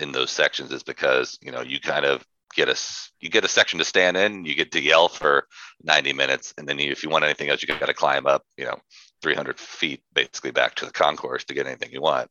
[0.00, 2.24] in those sections is because you know you kind of
[2.56, 2.76] get a
[3.20, 5.46] you get a section to stand in you get to yell for
[5.84, 8.42] 90 minutes and then you, if you want anything else you got to climb up
[8.56, 8.78] you know
[9.22, 12.30] 300 feet basically back to the concourse to get anything you want.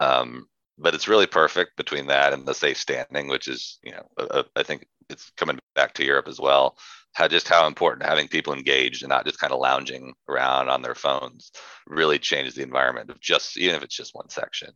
[0.00, 4.44] Um, but it's really perfect between that and the safe standing which is you know
[4.56, 6.76] I think it's coming back to europe as well.
[7.12, 10.82] How just how important having people engaged and not just kind of lounging around on
[10.82, 11.52] their phones
[11.86, 14.70] really changes the environment of just even if it's just one section.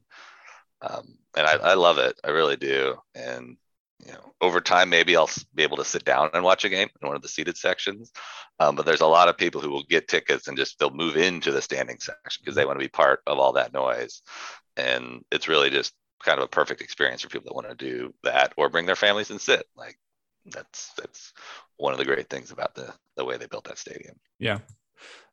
[0.81, 2.19] Um, and I, I love it.
[2.25, 2.97] I really do.
[3.15, 3.57] And
[4.05, 6.89] you know, over time, maybe I'll be able to sit down and watch a game
[7.01, 8.13] in one of the seated sections.
[8.61, 11.17] Um, but there's a lot of people who will get tickets and just they'll move
[11.17, 14.23] into the standing section because they want to be part of all that noise.
[14.77, 18.15] And it's really just kind of a perfect experience for people that want to do
[18.25, 19.65] that or bring their families and sit.
[19.77, 19.99] Like
[20.47, 21.33] that's that's
[21.77, 24.17] one of the great things about the the way they built that stadium.
[24.39, 24.59] Yeah.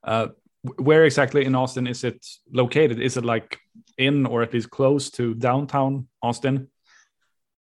[0.04, 0.30] Uh,
[0.78, 3.00] where exactly in Austin is it located?
[3.00, 3.60] Is it like
[3.98, 6.70] in or at least close to downtown Austin?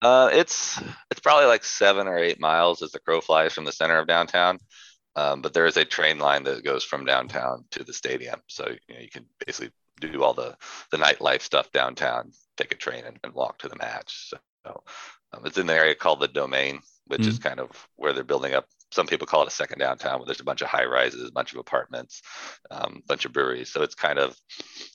[0.01, 0.79] Uh, it's
[1.09, 4.07] it's probably like seven or eight miles as the crow flies from the center of
[4.07, 4.59] downtown.
[5.15, 8.67] Um, but there is a train line that goes from downtown to the stadium, so
[8.67, 10.57] you, know, you can basically do all the
[10.91, 14.29] the nightlife stuff downtown, take a train and, and walk to the match.
[14.29, 14.83] So
[15.33, 17.29] um, it's in the area called the Domain, which mm-hmm.
[17.29, 18.67] is kind of where they're building up.
[18.91, 21.33] Some people call it a second downtown, where there's a bunch of high rises, a
[21.33, 22.21] bunch of apartments,
[22.71, 23.71] a um, bunch of breweries.
[23.71, 24.35] So it's kind of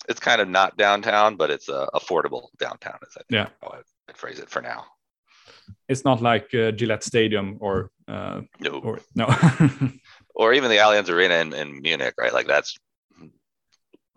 [0.08, 3.68] it's kind of not downtown, but it's uh, affordable downtown, as I think yeah.
[4.10, 4.84] How I, I'd phrase it for now
[5.88, 9.26] it's not like uh, Gillette Stadium or uh, no, or, no,
[10.34, 12.32] or even the Allianz Arena in, in Munich, right?
[12.32, 12.76] Like that's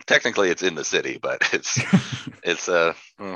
[0.06, 1.80] technically it's in the city, but it's
[2.44, 3.36] it's uh hmm,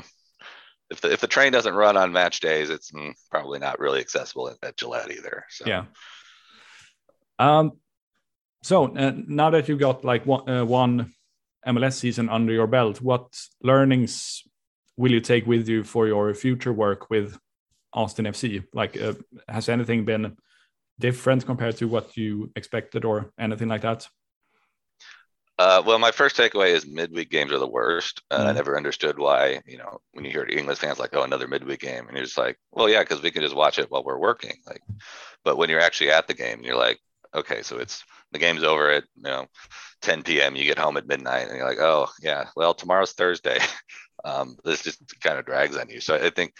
[0.90, 4.00] if the if the train doesn't run on match days, it's mm, probably not really
[4.00, 5.44] accessible at, at Gillette either.
[5.50, 5.64] So.
[5.66, 5.84] Yeah.
[7.38, 7.72] Um.
[8.62, 11.14] So uh, now that you've got like one, uh, one
[11.66, 14.42] MLS season under your belt, what learnings
[14.98, 17.38] will you take with you for your future work with
[17.94, 18.64] Austin FC?
[18.74, 19.14] Like, uh,
[19.48, 20.36] has anything been
[20.98, 24.06] different compared to what you expected or anything like that?
[25.58, 28.22] Uh, well, my first takeaway is midweek games are the worst.
[28.30, 28.46] Uh, mm.
[28.46, 31.80] I never understood why, you know, when you hear English fans like, oh, another midweek
[31.80, 34.18] game, and you're just like, well, yeah, because we can just watch it while we're
[34.18, 34.54] working.
[34.66, 34.82] Like,
[35.44, 37.00] but when you're actually at the game, you're like,
[37.34, 39.46] okay, so it's the game's over at you know
[40.02, 40.56] 10 p.m.
[40.56, 43.58] You get home at midnight, and you're like, oh yeah, well tomorrow's Thursday.
[44.24, 46.00] um, this just kind of drags on you.
[46.00, 46.54] So I think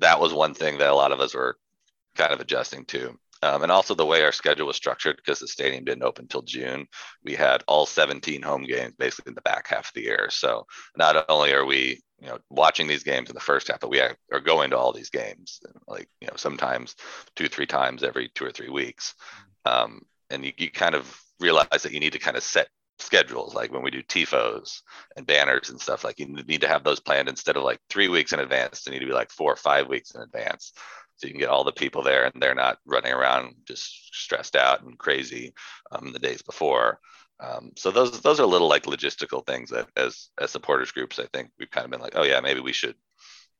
[0.00, 1.56] that was one thing that a lot of us were
[2.16, 3.18] kind of adjusting to.
[3.42, 6.42] Um, and also the way our schedule was structured because the stadium didn't open until
[6.42, 6.86] June.
[7.24, 10.28] We had all 17 home games basically in the back half of the year.
[10.30, 13.88] So not only are we, you know, watching these games in the first half, but
[13.88, 16.96] we are going to all these games, like you know, sometimes
[17.34, 19.14] two, three times every two or three weeks.
[19.64, 23.54] Um, and you, you kind of realize that you need to kind of set schedules
[23.54, 24.82] like when we do tifos
[25.16, 28.08] and banners and stuff like you need to have those planned instead of like three
[28.08, 28.82] weeks in advance.
[28.82, 30.72] They need to be like four or five weeks in advance
[31.16, 34.56] so you can get all the people there and they're not running around just stressed
[34.56, 35.52] out and crazy
[35.92, 36.98] um, the days before.
[37.40, 41.24] Um, so those those are little like logistical things that as as supporters groups i
[41.32, 42.94] think we've kind of been like oh yeah maybe we should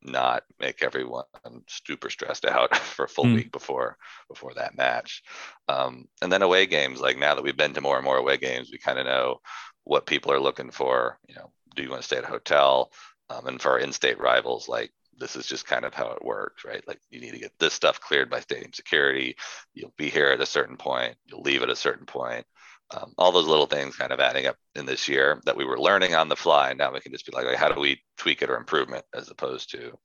[0.02, 1.24] not make everyone
[1.66, 3.34] super stressed out for a full mm.
[3.34, 3.96] week before
[4.28, 5.22] before that match.
[5.68, 8.36] Um, and then away games, like now that we've been to more and more away
[8.36, 9.40] games, we kind of know
[9.84, 11.18] what people are looking for.
[11.28, 12.92] You know, do you want to stay at a hotel?
[13.28, 16.64] Um, and for our in-state rivals, like this is just kind of how it works,
[16.64, 16.86] right?
[16.88, 19.36] Like you need to get this stuff cleared by stadium security.
[19.74, 21.16] You'll be here at a certain point.
[21.26, 22.46] You'll leave at a certain point
[22.92, 25.78] um, all those little things kind of adding up in this year that we were
[25.78, 26.72] learning on the fly.
[26.72, 29.04] Now we can just be like, like how do we tweak it or improve it
[29.14, 29.96] as opposed to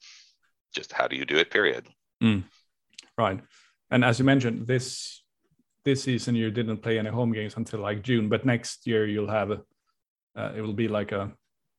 [0.73, 1.87] just how do you do it, period.
[2.21, 2.43] Mm.
[3.17, 3.39] Right.
[3.89, 5.23] And as you mentioned, this
[5.83, 9.29] this season you didn't play any home games until like June, but next year you'll
[9.29, 11.31] have uh, it will be like a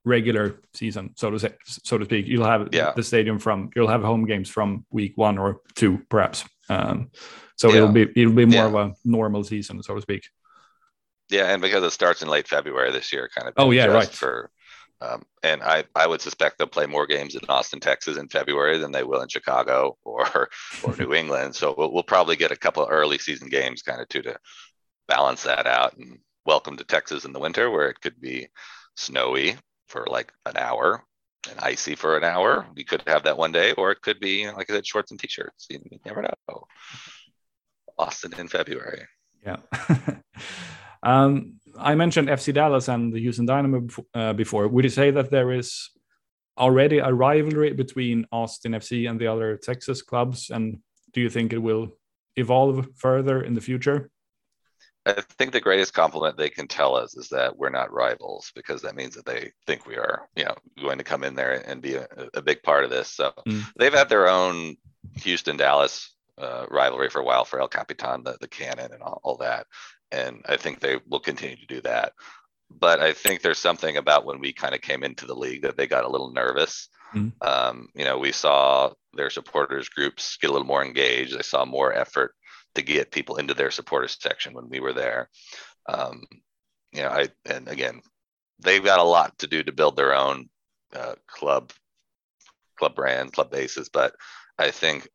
[0.04, 2.26] regular season, so to say, so to speak.
[2.26, 2.92] You'll have yeah.
[2.94, 6.44] the stadium from you'll have home games from week one or two, perhaps.
[6.68, 7.10] Um,
[7.56, 7.76] so yeah.
[7.76, 8.66] it'll be it'll be more yeah.
[8.66, 10.22] of a normal season, so to speak.
[11.28, 13.54] Yeah, and because it starts in late February this year, kind of.
[13.56, 14.08] Oh yeah, right.
[14.08, 14.50] For
[15.00, 18.78] um, and I, I would suspect they'll play more games in Austin, Texas in February
[18.78, 20.48] than they will in Chicago or
[20.82, 21.54] or New England.
[21.54, 24.38] So we'll, we'll probably get a couple early season games kind of too to
[25.08, 25.96] balance that out.
[25.96, 28.48] And welcome to Texas in the winter where it could be
[28.96, 29.56] snowy
[29.88, 31.04] for like an hour
[31.50, 32.66] and icy for an hour.
[32.74, 35.20] We could have that one day, or it could be like I said, shorts and
[35.20, 35.66] t-shirts.
[35.68, 36.64] You, you never know.
[37.98, 39.06] Austin in February.
[39.44, 39.56] Yeah.
[41.06, 44.66] um, I mentioned FC Dallas and the Houston Dynamo uh, before.
[44.66, 45.90] Would you say that there is
[46.58, 50.50] already a rivalry between Austin FC and the other Texas clubs?
[50.50, 50.78] And
[51.12, 51.96] do you think it will
[52.34, 54.10] evolve further in the future?
[55.06, 58.82] I think the greatest compliment they can tell us is that we're not rivals because
[58.82, 61.80] that means that they think we are, you know, going to come in there and
[61.80, 63.08] be a, a big part of this.
[63.12, 63.62] So mm.
[63.78, 64.76] they've had their own
[65.18, 69.20] Houston Dallas uh, rivalry for a while for El Capitan, the, the cannon and all,
[69.22, 69.68] all that
[70.10, 72.12] and I think they will continue to do that.
[72.70, 75.76] But I think there's something about when we kind of came into the league that
[75.76, 76.88] they got a little nervous.
[77.14, 77.46] Mm-hmm.
[77.46, 81.36] Um, you know, we saw their supporters groups get a little more engaged.
[81.36, 82.34] They saw more effort
[82.74, 85.30] to get people into their supporters section when we were there.
[85.88, 86.22] Um,
[86.92, 88.02] you know, I and again,
[88.58, 90.48] they've got a lot to do to build their own
[90.94, 91.72] uh, club,
[92.78, 93.88] club brand, club bases.
[93.88, 94.14] But
[94.58, 95.08] I think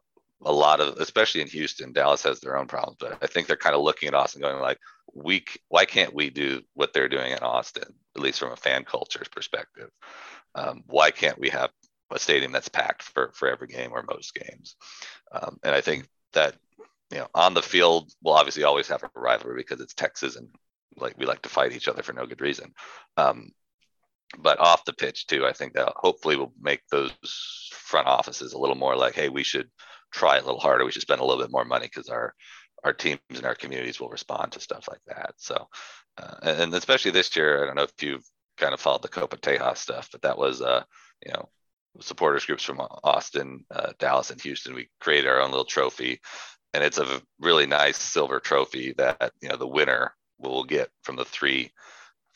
[0.43, 3.55] a lot of, especially in Houston, Dallas has their own problems, but I think they're
[3.55, 4.79] kind of looking at Austin going like,
[5.13, 8.83] we, why can't we do what they're doing in Austin, at least from a fan
[8.83, 9.89] culture's perspective?
[10.55, 11.69] Um, why can't we have
[12.11, 14.75] a stadium that's packed for, for every game or most games?
[15.31, 16.55] Um, and I think that,
[17.11, 20.47] you know, on the field, we'll obviously always have a rivalry because it's Texas and
[20.97, 22.73] like we like to fight each other for no good reason.
[23.17, 23.51] Um,
[24.37, 27.11] but off the pitch too, I think that hopefully will make those
[27.71, 29.69] front offices a little more like, hey, we should
[30.11, 30.85] try a little harder.
[30.85, 32.33] We should spend a little bit more money because our
[32.83, 35.33] our teams and our communities will respond to stuff like that.
[35.37, 35.67] So,
[36.17, 38.25] uh, and especially this year, I don't know if you've
[38.57, 40.83] kind of followed the Copa Tejas stuff, but that was, uh,
[41.25, 41.49] you know,
[41.99, 44.73] supporters groups from Austin, uh, Dallas, and Houston.
[44.73, 46.19] We created our own little trophy,
[46.73, 51.15] and it's a really nice silver trophy that you know the winner will get from
[51.17, 51.71] the three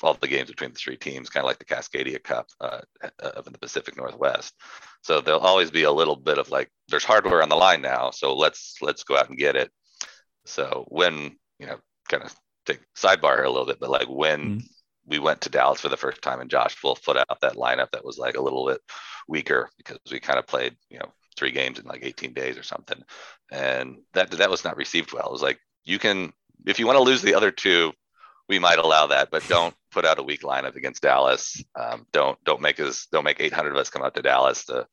[0.03, 2.81] all the games between the three teams, kind of like the Cascadia Cup uh,
[3.19, 4.53] of the Pacific Northwest.
[5.01, 8.11] So there'll always be a little bit of like, there's hardware on the line now,
[8.11, 9.71] so let's let's go out and get it.
[10.45, 11.77] So when you know,
[12.09, 14.67] kind of take sidebar here a little bit, but like when mm-hmm.
[15.05, 17.91] we went to Dallas for the first time, and Josh Wolff put out that lineup
[17.91, 18.81] that was like a little bit
[19.27, 22.63] weaker because we kind of played, you know, three games in like 18 days or
[22.63, 23.01] something,
[23.51, 25.27] and that that was not received well.
[25.27, 26.33] It was like you can
[26.65, 27.93] if you want to lose the other two
[28.47, 31.63] we might allow that, but don't put out a weak lineup against Dallas.
[31.79, 34.87] Um, don't don't make us don't make 800 of us come out to Dallas to,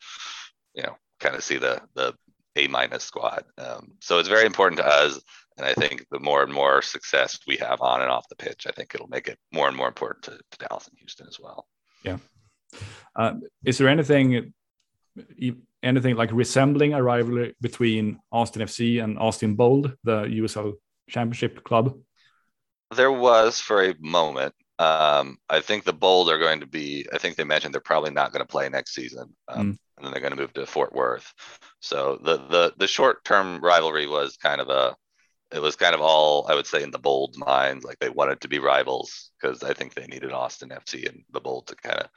[0.75, 2.15] you know, kind of see the the
[2.57, 3.45] A minus squad.
[3.59, 5.21] Um, so it's very important to us,
[5.59, 8.67] and I think the more and more success we have on and off the pitch,
[8.67, 11.39] I think it'll make it more and more important to, to Dallas and Houston as
[11.39, 11.67] well.
[12.05, 12.19] Yeah.
[13.15, 13.35] Uh,
[13.65, 14.55] is there anything
[15.83, 20.75] anything like resembling a rivalry between Austin FC and Austin Bold, the USL
[21.11, 21.99] Championship club?
[22.95, 24.55] There was for a moment.
[24.79, 27.07] Um, I think the Bold are going to be.
[27.13, 29.79] I think they mentioned they're probably not going to play next season, um, mm.
[29.97, 31.33] and then they're going to move to Fort Worth.
[31.81, 34.97] So the the the short term rivalry was kind of a.
[35.53, 38.41] It was kind of all I would say in the Bold mind, like they wanted
[38.41, 41.99] to be rivals because I think they needed Austin FC and the Bold to kind
[41.99, 42.09] of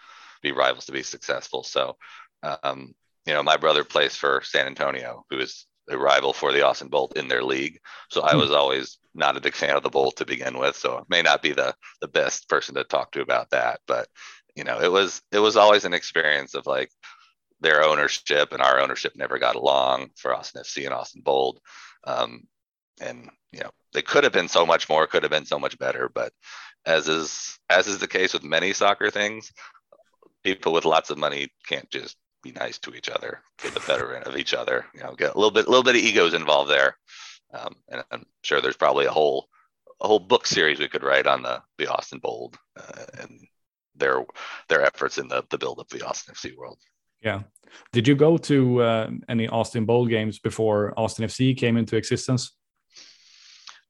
[0.42, 1.64] be rivals to be successful.
[1.64, 1.98] So,
[2.64, 6.66] um, you know, my brother plays for San Antonio, who is a rival for the
[6.66, 7.80] Austin Bold in their league.
[8.10, 8.40] So I hmm.
[8.40, 10.76] was always not a big fan of the Bold to begin with.
[10.76, 13.80] So I may not be the the best person to talk to about that.
[13.88, 14.08] But
[14.56, 16.92] you know, it was it was always an experience of like
[17.62, 21.60] their ownership and our ownership never got along for Austin FC and Austin Bold.
[22.06, 22.48] Um,
[23.02, 25.78] and you know, they could have been so much more, could have been so much
[25.78, 26.10] better.
[26.14, 26.34] But
[26.86, 29.52] as is as is the case with many soccer things,
[30.44, 34.14] people with lots of money can't just be nice to each other, get the better
[34.14, 34.86] of each other.
[34.94, 36.96] You know, get a little bit, a little bit of egos involved there.
[37.54, 39.48] Um, and I'm sure there's probably a whole,
[40.00, 43.40] a whole book series we could write on the the Austin Bold uh, and
[43.96, 44.26] their
[44.70, 46.78] their efforts in the the build up of the Austin FC world.
[47.22, 47.44] Yeah.
[47.92, 52.56] Did you go to uh, any Austin Bold games before Austin FC came into existence?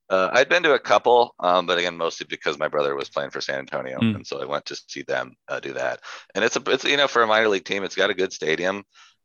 [0.10, 3.32] Uh, I'd been to a couple, um, but again, mostly because my brother was playing
[3.32, 4.16] for San Antonio, mm.
[4.16, 6.02] and so I went to see them uh, do that.
[6.36, 8.32] And it's a, it's you know, for a minor league team, it's got a good
[8.32, 8.84] stadium.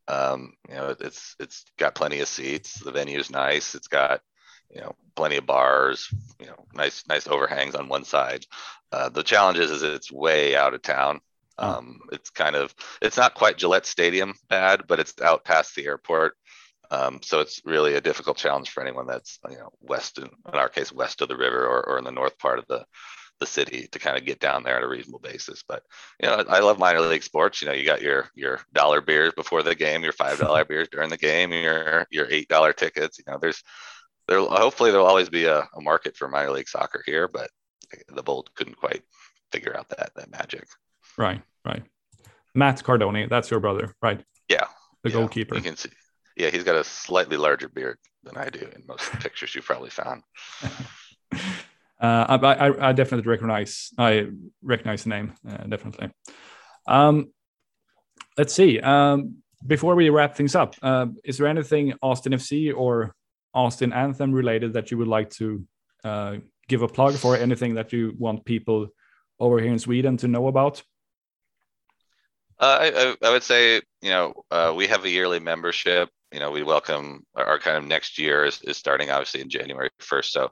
[0.09, 2.81] Um, you know, it's it's got plenty of seats.
[2.81, 3.75] The venue's nice.
[3.75, 4.23] It's got
[4.75, 6.09] you know plenty of bars.
[6.41, 8.47] You know, nice nice overhangs on one side.
[8.91, 11.21] Uh, the challenge is, is it's way out of town.
[11.59, 15.85] Um, it's kind of it's not quite Gillette Stadium bad, but it's out past the
[15.85, 16.37] airport.
[16.91, 20.55] Um, so it's really a difficult challenge for anyone that's you know west in, in
[20.55, 22.85] our case west of the river or, or in the north part of the
[23.41, 25.65] the city to kind of get down there on a reasonable basis.
[25.67, 25.83] But
[26.23, 27.61] you know, I love minor league sports.
[27.61, 30.89] You know, you got your your dollar beers before the game, your five dollar beers
[30.91, 33.19] during the game, your your eight dollar tickets.
[33.19, 33.63] You know, there's
[34.29, 37.51] there hopefully there'll always be a, a market for minor league soccer here, but
[38.09, 39.03] the Bold couldn't quite
[39.51, 40.67] figure out that that magic.
[41.17, 41.83] Right, right.
[42.55, 44.23] Matt Cardone, that's your brother, right?
[44.49, 44.67] Yeah,
[45.03, 45.55] the yeah, goalkeeper.
[45.55, 45.91] You can see.
[46.41, 49.91] Yeah, he's got a slightly larger beard than I do in most pictures you probably
[49.91, 50.23] found.
[52.03, 54.29] Uh, I, I, I, definitely recognize I
[54.63, 56.09] recognize the name uh, definitely.
[56.89, 57.31] Um,
[58.39, 58.81] let's see.
[58.81, 63.15] Um, before we wrap things up, uh, is there anything Austin FC or
[63.53, 65.63] Austin Anthem related that you would like to
[66.03, 66.37] uh,
[66.69, 67.37] give a plug for?
[67.37, 68.89] Anything that you want people
[69.39, 70.83] over here in Sweden to know about?
[72.59, 76.09] Uh, I, I, would say, you know, uh, we have a yearly membership.
[76.33, 79.51] You know, we welcome our, our kind of next year is, is starting obviously in
[79.51, 80.27] January 1st.
[80.27, 80.51] So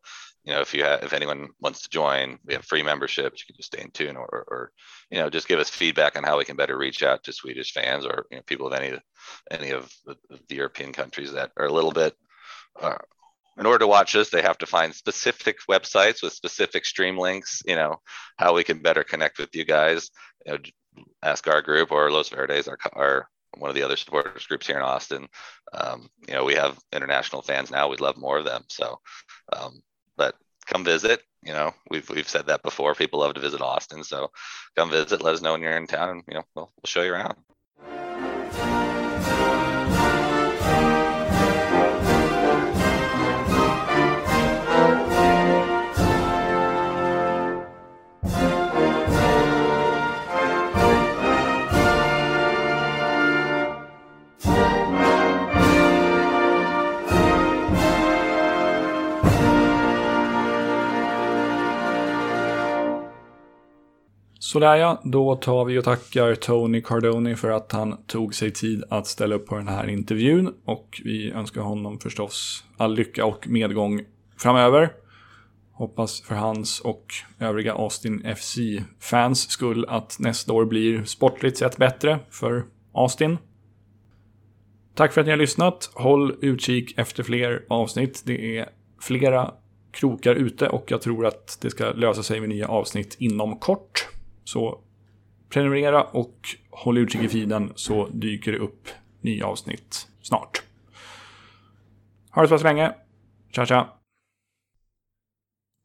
[0.49, 3.43] you know, if you have, if anyone wants to join, we have free memberships.
[3.43, 4.73] You can just stay in tune, or, or,
[5.11, 7.75] you know, just give us feedback on how we can better reach out to Swedish
[7.75, 8.99] fans or you know, people of any
[9.51, 10.17] any of the,
[10.49, 12.15] European countries that are a little bit.
[12.81, 12.97] Uh,
[13.59, 17.61] in order to watch us, they have to find specific websites with specific stream links.
[17.67, 18.01] You know,
[18.39, 20.11] how we can better connect with you guys.
[20.47, 20.59] You know,
[21.23, 24.77] ask our group or Los Verdes, our, our one of the other supporters groups here
[24.77, 25.29] in Austin.
[25.73, 27.89] Um, you know, we have international fans now.
[27.89, 28.65] We'd love more of them.
[28.69, 28.99] So,
[29.53, 29.83] um,
[30.17, 30.35] but
[30.67, 31.23] come visit.
[31.43, 32.95] You know, we've we've said that before.
[32.95, 34.31] People love to visit Austin, so
[34.77, 35.23] come visit.
[35.23, 37.37] Let us know when you're in town, and you know, we'll, we'll show you around.
[64.49, 68.85] Sådär ja, då tar vi och tackar Tony Cardoni för att han tog sig tid
[68.91, 70.55] att ställa upp på den här intervjun.
[70.65, 74.05] Och vi önskar honom förstås all lycka och medgång
[74.39, 74.93] framöver.
[75.73, 82.19] Hoppas för hans och övriga Austin FC-fans skull att nästa år blir sportligt sett bättre
[82.31, 83.39] för Austin.
[84.95, 85.91] Tack för att ni har lyssnat.
[85.95, 88.23] Håll utkik efter fler avsnitt.
[88.27, 88.69] Det är
[89.01, 89.55] flera
[89.91, 94.09] krokar ute och jag tror att det ska lösa sig med nya avsnitt inom kort.
[94.49, 94.81] Så
[95.49, 98.89] prenumerera och håll utkik i feeden så dyker det upp
[99.21, 100.63] nya avsnitt snart.
[102.31, 102.95] Ha det så pass länge.
[103.51, 103.98] Tja tja!